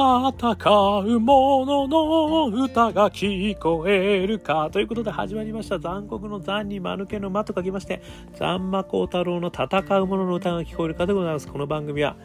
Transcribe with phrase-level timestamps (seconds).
[0.00, 4.70] 戦う者の歌が聞こえるか。
[4.72, 5.78] ということで始まりました。
[5.78, 8.00] 残酷の残に間抜けの間と書きまして、
[8.34, 11.46] 残魔高太郎の戦う者の歌が聞こえるかでございます。
[11.46, 12.16] この番組は、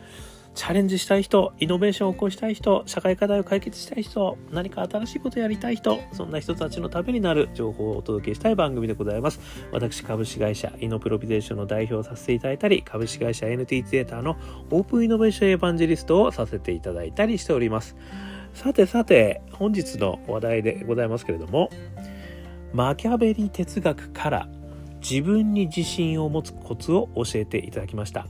[0.55, 9.41] チャレンジしたい人、イノベーションを起こしたい人、社会課題を解決したい人、何か新しいことをやりたい人、そんな人たちのためになる情報をお届けしたい番組でございます。
[9.73, 14.37] 私、株式会社イノプロビゼーションの代表をさせていただいたり、株式会社 NT ツエーターの
[14.71, 17.97] オープンイノベーションエヴァンジェリストをさせていただいたりしております。
[18.53, 21.69] さてさて、本日の話題でございますけれども、
[22.71, 24.47] マキャベリ哲学から
[25.01, 28.25] 自分に自信を持つコツを教えていただきました。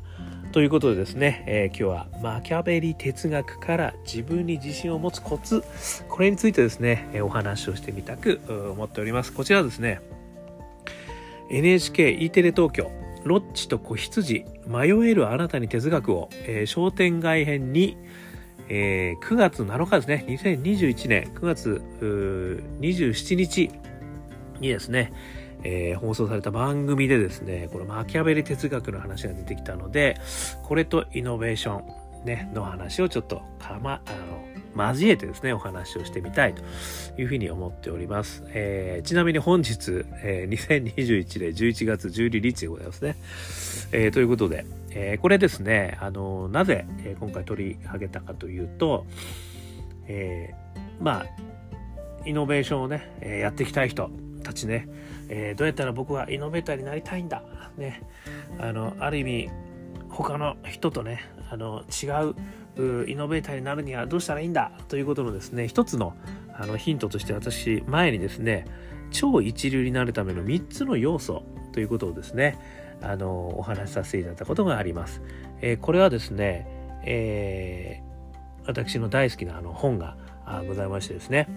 [0.56, 5.66] ということでですね、えー、今日はマキャベリ哲学から自分に自信を持つコツ、
[6.08, 8.40] これについてですね、えお話をしてみたく
[8.72, 9.34] 思っております。
[9.34, 10.00] こちらですね、
[11.52, 12.90] NHKE テレ東京、
[13.26, 17.98] ロッチと子羊、迷えるあなたに哲学を、えー、商店街編に、
[18.70, 21.82] えー、9月7日ですね、2021年9月
[22.80, 23.72] 27日
[24.62, 25.12] にですね、
[25.68, 30.16] えー、放送された番組でですね、このマキャベリ哲学の話が出てきたので、
[30.64, 36.62] これとイノベーション、ね、の話をちょっとかま、あの、交えてですね、お話をしてみたいと
[37.20, 38.44] いうふうに思っております。
[38.50, 43.16] えー、ちなみに本日、えー、2021年11月12日でございますね。
[43.92, 49.08] えー、ということで、えー、これですね、あの、なぜ、えー、今回取り上げたかというと、
[50.08, 51.26] えー、まあ、
[52.28, 54.12] イノベーションをね、えー、やっていきたい人
[54.44, 54.88] たちね、
[55.30, 57.44] えー、どうやったら僕はイノベーターになりたいんだ、
[57.78, 58.02] ね、
[58.60, 59.50] あのある意味
[60.10, 62.08] 他の人とねあの違
[62.78, 64.72] うイノベーターになるにはどうしたらいいんだ？
[64.90, 66.14] ということのですね一つの
[66.54, 68.66] あのヒントとして私前にですね
[69.12, 72.58] 超一流になるための3つの要素ということをですね
[73.02, 75.22] あのお話しさせていただいたことがあります。
[75.62, 76.68] えー、これはですね、
[77.06, 80.18] えー、私の大好きなあの本が
[80.68, 81.48] ございましてですね、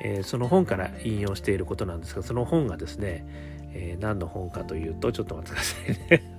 [0.00, 3.26] え、その本から引用していることなんですがその本がですね、
[3.72, 6.34] え、何の本かというとちょっと待ってくださいね。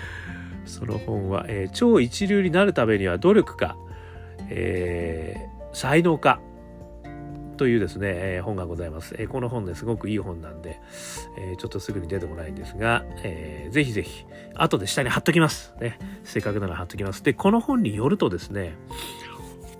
[0.66, 3.76] その本は、え、超一流になるためには努力か、
[4.48, 5.36] え、
[5.72, 6.40] 才能か
[7.56, 10.80] というですね、え、本がございます、え、この本ですごくいい本なんで、
[11.38, 14.24] え、ちょっとすぐに出てこないんですが、えー、ぜひぜひ
[14.54, 17.22] 後で下に貼っときます、ね、せっかくなら貼っときます。
[17.22, 18.74] でこの本によるとですね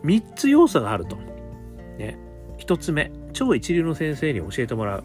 [0.05, 1.17] 3つ要素があると。
[1.97, 2.19] ね
[2.61, 5.05] 1つ目超一流の先生に教えてもらう。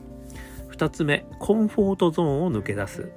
[0.71, 3.11] 2つ目コンフォートゾーンを抜け出す。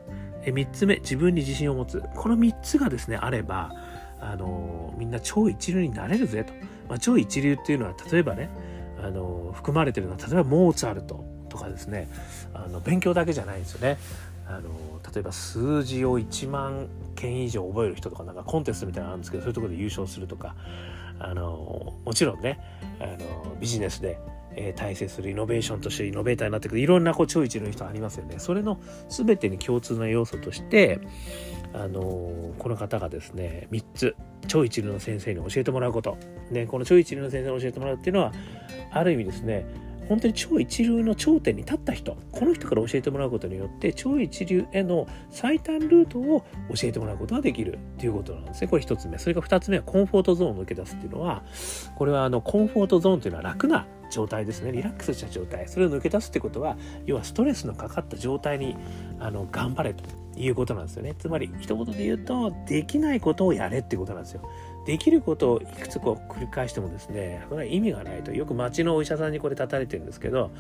[0.45, 2.03] 3つ目自分に自信を持つ。
[2.15, 3.73] この3つがですねあれば
[4.21, 6.53] あのみんな超一流になれるぜと、
[6.89, 8.49] まあ、超一流っていうのは例えばね
[9.03, 12.09] あの含まれてるのは例えばモーツァルトとかですね。
[12.55, 13.99] あの勉強だけじゃないんですよね。
[14.47, 14.71] あの
[15.13, 20.55] 例えば数字を1万件以上覚える人とかなんかコンテストみたいなのあるんですけどそういうとこで優勝するとか。
[21.21, 22.61] あのもちろんね
[23.01, 24.19] あのビジネスで、
[24.55, 26.75] えー、大成するイノベーションとしてイノベーターになってく。
[26.75, 28.39] るいろんなこう超一流の人ありますよね。
[28.39, 31.01] それの全てに共通の要素として
[31.73, 34.17] あのこの方がですね3つ
[34.47, 36.17] 超一流の先生に教えてもらうこと、
[36.51, 38.33] ね、この超一流の先生に教えてもらうっていうのは
[38.91, 39.67] ある意味ですね
[40.09, 48.69] 本当に超一流の頂点に立った人この人から教えてもらうことによって超一流への最短ルートを教えてもらうことができるということなんですね。
[48.69, 49.19] これ1つ目。
[49.19, 51.43] それから2つ目はコンフォートゾーンを抜け出すっていうのは
[51.97, 54.73] これはあのコンフォートゾーンというのは楽な状態ですね。
[54.73, 55.69] リラックスした状態。
[55.69, 58.77] それを抜け出すってことは要はストレスのかかった状態に
[59.21, 60.05] あの頑張れと
[60.37, 61.15] いうことなんですよね。
[61.19, 64.43] つまり一言で言うとできないことをやれってことなんですよ。
[64.87, 68.33] できることをいくつこう繰り返してもですねこれは意味がないと。
[68.33, 70.51] よく町のお医者さんにこれ立たれてるんですけど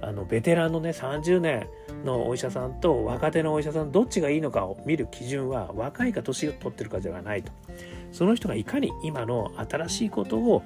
[0.00, 1.68] あのベテランのね30年
[2.04, 7.52] のお医者さんと若手のお医者さんどっちがいいのかを見る基準は若いか年を取ってるかではないと。
[8.16, 10.62] その人がいかに今の新しいことを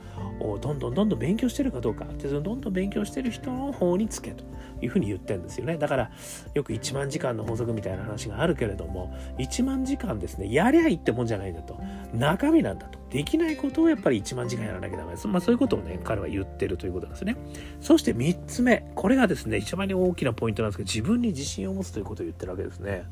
[0.60, 4.44] どんどんどんどん勉強してるかどうかでそのどんどん勉強してる人の方につけと
[4.80, 6.10] いうふうに言ってるんですよねだから
[6.54, 11.76] よく1万時間の法則みたいな話があるけれども1万時間ですねやりゃいいってもんじゃないんだと
[12.14, 15.26] 中身なんだとできないことをやっぱり1万時間やらなきゃダメです。
[15.26, 17.36] まあそういうことをね、彼は言ってるということなんですね。
[17.80, 23.03] そして3つ目、これがですね、一番に大きなポイントなんですけど、自分に自信を持つということを言ってるわけですね。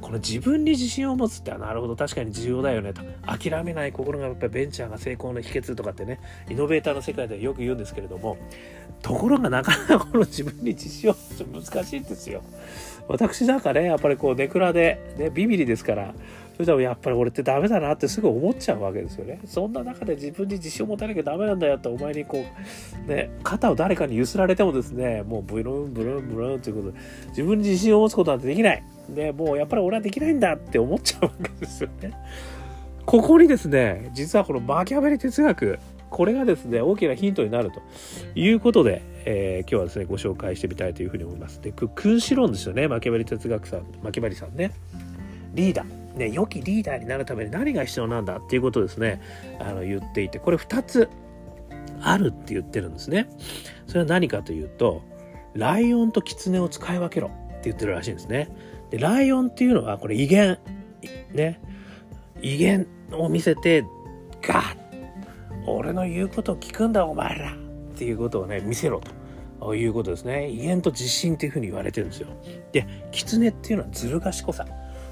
[0.00, 1.96] この自分に自信を持つってなるほど。
[1.96, 3.02] 確かに重要だよねと。
[3.26, 8.36] 諦めない心がやっぱりベンチャーが成功の秘訣とかってねイノベーターの世界ではよく言うんですけれども
[9.02, 11.14] ところがなかなかこの自分に自信を
[11.46, 12.42] 持つ難しいんですよ。
[13.08, 16.14] 私なんかねやっぱりこうネクラで、ね、ビビリですから
[16.60, 19.40] それでもやっぱり俺ってダメだなってすぐ思っちゃうわけですよね。
[19.46, 22.44] そんな中で自分に自信を持たなきゃダメなんだよってお前にこ
[23.06, 26.98] う、ね、肩を誰かに揺すられてもですね、もうブルンブルンブルンということで、
[27.28, 28.84] 自分に自信を持つことなんてできない。
[29.08, 32.12] で、もうやっぱり俺はできないんだって思っちゃうわけですよね。
[33.06, 35.78] ここにですね、実はこのマキャベリ哲学、
[36.10, 37.80] これがですね大きなヒントになると
[38.34, 44.72] いうことで、えー、今日はですねご紹介してみたいというふうに思いますで君子論ですよねマキャベリ哲学さんマキャベリさんね
[45.54, 49.20] リーダーね良きリーダーになるために何が必要なんだっていうことですね
[49.60, 51.08] あの言っていてこれ2つ
[52.02, 53.28] あるって言ってるんですね。
[53.86, 55.02] それは何かというと
[55.54, 58.48] ライオンとキツネを使い分けろって言ってるらしいんですね。
[58.90, 60.58] でライオンっていうのはこれ威厳
[61.32, 61.60] ね
[62.40, 63.84] 威厳を見せて
[64.42, 64.80] ガッ
[65.66, 67.56] 俺の言うことを聞くんだお前らっ
[67.96, 69.00] ていうことをね見せろ
[69.60, 70.48] ということですね。
[70.48, 72.28] 威厳と自信っていうふうに言われてるんですよ。
[72.72, 74.66] で狐っていうのはずる賢さ。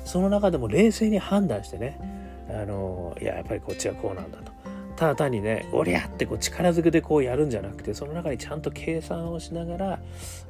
[0.08, 2.00] その中でも冷静に判断してね
[2.48, 4.52] あのいややっぱりこっちはこうなんだと。
[4.96, 10.00] ただ単にねおりゃってこう力ずくでこうやるんじゃなくてその中にちゃんと計算をしながら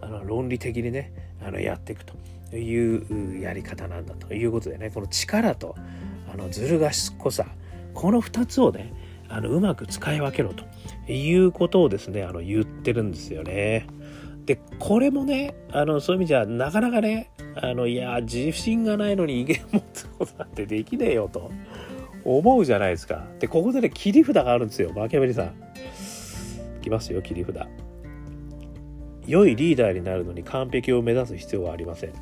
[0.00, 1.12] あの論理的にね
[1.44, 2.14] あのやっていくと。
[2.56, 4.32] いうやり方なんだと。
[4.32, 5.74] いうことでねこの力と
[6.32, 7.44] あのずる賢さ
[7.92, 8.94] この2つをね
[9.28, 10.64] あのうまく使い分けろと。
[11.12, 13.86] いうことをですねあの言ってるんですよね。
[14.44, 21.50] でこれもねあのそういう意味じゃなかなかねあのいや自信がないのに威厳持つことなんてできねえよと
[22.24, 23.26] 思うじゃないですか。
[23.38, 25.46] でここでね切り札があるんですよマキャベリさん。
[26.78, 27.66] いきますよ切り札。
[29.26, 32.12] 良いリーダーになるのに完璧を目指す必要はありません。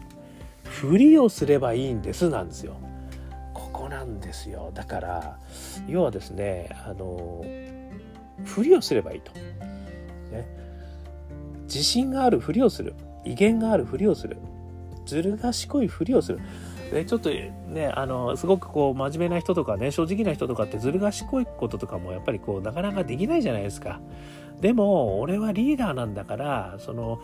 [0.64, 2.76] ふりをすればいいんですなんですよ
[3.54, 3.88] ここ。
[3.88, 5.38] なんですよだから
[5.86, 7.44] 要はですねあの
[8.44, 10.46] ふりをすればいいと、ね、
[11.62, 12.94] 自信があるふりをする
[13.24, 14.38] 威厳があるふりをする
[15.06, 16.40] ずる賢いふりをする。
[16.92, 24.00] でちょっとねあのすごくこう真面目な人とかね正直な人とかってずる賢いこととかもやっぱりこうなかなかできないじゃないですか。
[24.60, 27.20] でも俺はリーダーなんだからその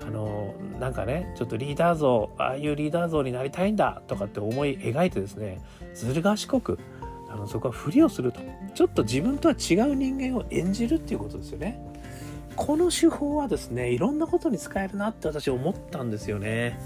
[0.00, 5.60] あのなんかねちょっとリーダー像ああいうリーダー像になりたいんだとかって思い描いてですね
[5.94, 6.78] ずる賢く
[7.30, 8.40] あのそこはふりをすると。
[8.74, 11.91] ちょっと自分とは違う人間を演じるっていうことですよね。
[12.56, 16.78] この手法はですねいろんなことに使えるなって私思ったんですよね。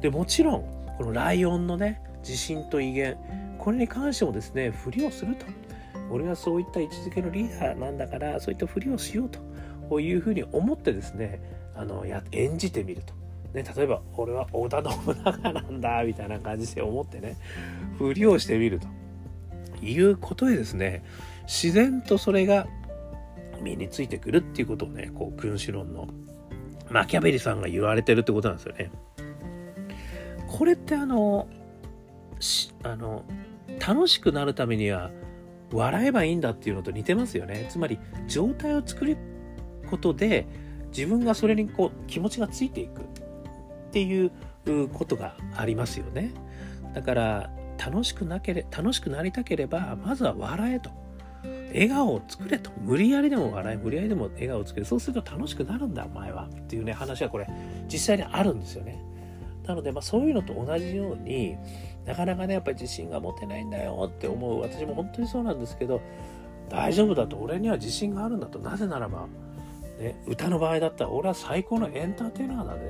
[0.00, 0.64] でもちろん
[0.98, 3.16] このライオンのね自信と威厳
[3.58, 5.46] これに関してもですねふりをすると。
[6.10, 9.30] 俺はそういった位置づけのリーダーなんだからそういったふりをしよう
[9.88, 11.40] というふうに思ってですね
[11.74, 13.14] あのや演じてみると。
[13.54, 17.36] ね、例えば俺は織田信長なんだみたいな感じで思ってね
[17.98, 18.88] ふりをしてみると。
[19.82, 21.04] いうことでですね
[21.42, 22.66] 自然とそれが
[23.64, 26.08] 身についてくるっていうことをねこう君主論の
[26.90, 28.90] マキャベリさんが言われてるってことなんですよね。
[30.46, 31.48] これってあの
[32.82, 33.24] あの
[33.84, 35.10] 楽しくなるためには
[35.72, 37.66] 笑えばいいんだっていうのと似てますよね。
[37.68, 39.16] つまり状態を作る
[39.90, 40.46] ことで
[40.88, 43.04] 自分がそれにこう気持ちがついていくっ
[43.90, 44.30] ていう
[44.92, 46.32] ことがありますよね。
[46.94, 47.50] だから
[47.84, 50.90] 楽しくなけれ楽しくなりたければまずは笑えと。
[51.74, 52.70] 笑顔を作れと。
[52.80, 54.86] 無理やりでも笑い、無理やりでも笑顔を作れ。
[54.86, 56.44] そうすると楽しくなるんだ、お前は。
[56.44, 57.48] っていうね、話はこれ、
[57.92, 58.98] 実際にあるんですよね。
[59.66, 61.56] なので、まあ、そういうのと同じように、
[62.06, 64.60] なかなかね、やっぱり自信が持てないんだよって思う。
[64.60, 66.00] 私も本当にそうなんですけど、
[66.68, 68.58] 大丈夫だと、俺には自信があるんだと。
[68.58, 69.26] なぜならば、
[69.98, 72.80] ね、歌の場合だったら俺は最高のエンターテイナーだね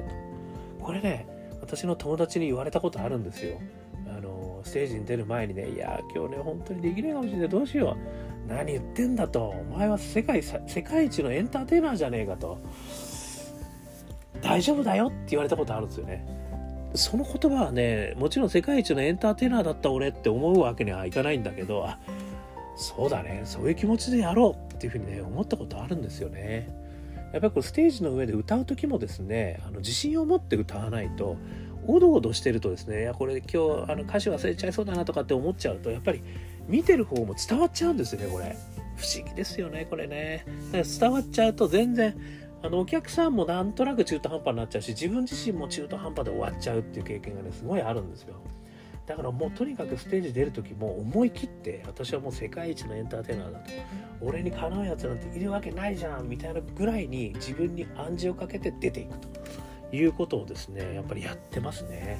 [0.78, 1.26] とこれね
[1.60, 3.60] 私の友達に言われたことあるんですよ
[4.08, 9.48] あのステージに出る前にねいや今日ね本当にできないかもしれないどうしよう何言ってんだと。
[9.48, 12.58] お前は世界世界一のエンターテイナーじゃねえかと。
[14.42, 16.26] 大丈夫だよって言われたことあるんですよね。
[16.94, 21.98] その言葉はねもちろん世界一のエンターテイナーだった俺って思うわけにはいかないんだけどあ
[22.76, 26.68] そうだねそういう気持ちでやろうっていうふうにね思ったことあるんですよね。
[27.32, 31.36] やっぱりこうステージの上で歌う時もですねあの自信を持って歌わないと
[31.88, 36.22] おどおどしてるとですねいやこれ今日あの歌詞忘れちゃいそうだなとかって思っちゃうとやっぱり
[36.68, 38.56] 見てる方も伝わっちゃうんですよねこれ。
[38.96, 40.44] 不思議ですよねこれね。
[40.72, 42.16] 伝わっちゃうと全然
[42.62, 48.36] あのお客さんもなんとなく中途半端になっちゃうし自分自身も中途半端で終わっちゃうっていう経験がねすごいあるんですよ。
[49.06, 53.70] だからもうとにかくステージ出る時も思い切って私はもう世界一のエンターテイナーだと。
[54.22, 59.28] 俺にかなうやつなんているわけないじゃんみたいなぐらいに自分に暗示をかけて出ていくと。
[59.94, 62.18] いうことをですねやっぱりやってますね。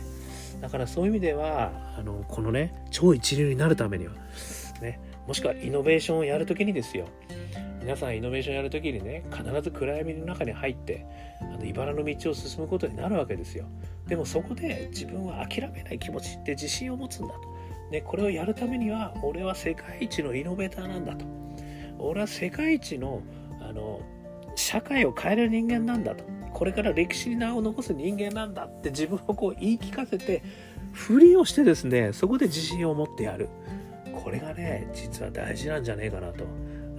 [0.61, 4.15] だからそういう意味ではあのこのね超一流になるためには
[4.81, 7.07] ねもしくはイノベーションをやるときにですよ。
[7.81, 11.05] 皆さんイノベーションやるときにね必ず暗闇の中に入って
[11.43, 13.67] あの茨の道を進むことになるわけですよ。
[14.07, 17.41] でもそこで自分は諦めない気持ちって自信を持つんだと、
[17.91, 21.27] ね、これをやるためには俺は世界一のイノベーターなんだと。
[21.99, 23.23] 俺は世界一の
[23.61, 24.01] あの
[24.57, 26.25] 社会を変える人間なんだと。
[26.55, 30.43] これから歴史に名を残す人間なんだって自分をこう言い聞かせて
[30.93, 33.49] ふりをしてですねそこで自信を持ってやる
[34.15, 36.47] これがね実は大事なんじゃねえかなと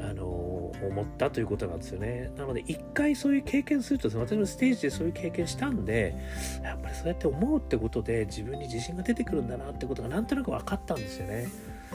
[0.02, 2.30] あの思ったということなんですよね。
[2.38, 6.14] なので一回そういう経験すると私もステージでそういう経験したんで
[6.62, 11.48] やっぱりそうやって思うってことで自分に自信が出てくるんだなってことがなんとなく分かったんですよね。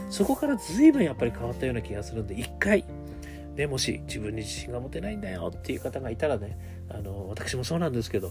[0.08, 2.84] そこから随分やっぱり変わったような気がするんで一回
[3.60, 8.28] ね、もし自分に自信が持てないんだよっていう方がいたらねあの私もそうなんですけど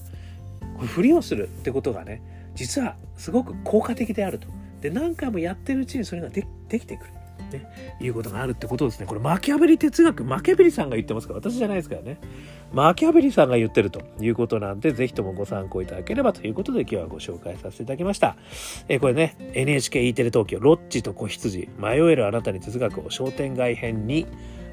[0.75, 2.21] これふりをするってことがね
[2.55, 4.47] 実はすごく効果的であると
[4.81, 7.13] で何回もやってるうちにそれがでできてくる
[7.49, 9.05] ね、いうことがあるってことですね。
[9.05, 12.19] これマキャベリ哲学、マキャベリさんが言ってますから、私じゃないですからね。
[12.71, 18.35] マキャベリさんが言ってるということなんで、ぜひともご参考いただければということで今日はご紹介させていただきました。
[18.87, 24.27] えー、これね、NHKE テレ東京、ロッチと子羊、迷えるあなたに哲学を商店街編に、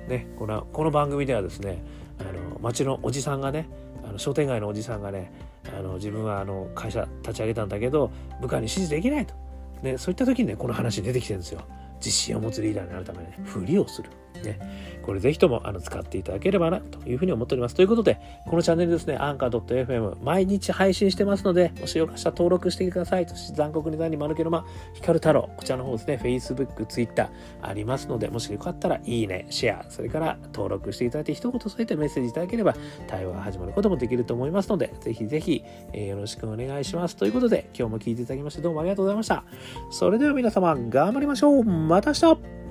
[0.08, 1.82] ね、このこの番組ではですね、
[2.20, 3.68] あの町のおじさんがね、
[4.04, 5.32] あの商店街のおじさんがね、
[5.76, 9.34] あの自分はあの会社立ち上げたんだけど、部下に指示できないと。
[9.82, 11.60] ね、そういった時にね、この話出てきてるんですよ。
[11.96, 14.10] 自信を持つリーダーになるためにね、ふりをする。
[14.42, 14.58] ね、
[15.02, 17.74] これぜひともあの使っていただければなというふうに思っております。
[17.74, 23.28] ということで、このチャンネルですね、アンカー .fm 毎日配信してますので、もしよかしたら登録してください。
[23.28, 24.64] そして残酷に何丸けの間、
[24.94, 27.30] 光る太郎、こちらの方ですね、Facebook、Twitter
[27.62, 32.74] ありますので、もしよかったらいいね、シェア、それから登録していただいて一言添えてメッセージいただければ
[33.06, 35.62] 対話が始まることもできると思いますので、ぜひぜひ、
[35.92, 37.16] えー、よろしくお願いします。
[37.16, 39.44] ということで、今日も聞いていただきましてどうもありがとうございました。
[39.90, 42.65] それでは皆様、頑張りましょうまた明日